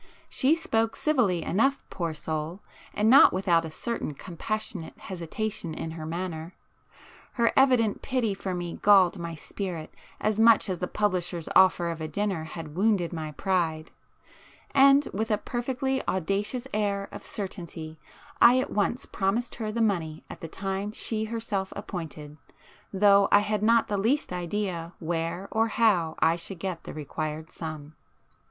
She 0.29 0.55
spoke 0.55 0.95
civilly 0.95 1.43
enough, 1.43 1.83
poor 1.91 2.15
soul, 2.15 2.61
and 2.91 3.07
not 3.07 3.31
without 3.31 3.65
a 3.65 3.69
certain 3.69 4.15
compassionate 4.15 4.97
hesitation 4.97 5.75
in 5.75 5.91
her 5.91 6.07
manner. 6.07 6.55
Her 7.33 7.53
evident 7.55 8.01
pity 8.01 8.33
for 8.33 8.55
me 8.55 8.79
galled 8.81 9.19
my 9.19 9.35
spirit 9.35 9.93
as 10.19 10.39
much 10.39 10.71
as 10.71 10.79
the 10.79 10.87
publisher's 10.87 11.47
offer 11.55 11.89
of 11.89 12.01
a 12.01 12.07
dinner 12.07 12.45
had 12.45 12.73
wounded 12.75 13.13
my 13.13 13.33
pride,—and 13.33 15.07
with 15.13 15.29
a 15.29 15.37
perfectly 15.37 16.01
audacious 16.07 16.67
air 16.73 17.07
of 17.11 17.23
certainty 17.23 17.99
I 18.41 18.57
at 18.59 18.71
once 18.71 19.05
promised 19.05 19.53
her 19.61 19.71
the 19.71 19.83
money 19.83 20.23
at 20.31 20.41
the 20.41 20.47
time 20.47 20.93
she 20.93 21.25
herself 21.25 21.71
appointed, 21.75 22.37
though 22.91 23.27
I 23.31 23.41
had 23.41 23.61
not 23.61 23.87
the 23.87 23.97
least 23.99 24.33
idea 24.33 24.93
where 24.97 25.47
or 25.51 25.67
how 25.67 26.15
I 26.17 26.37
should 26.37 26.57
get 26.57 26.85
the 26.85 26.93
required 26.95 27.51
sum. 27.51 27.93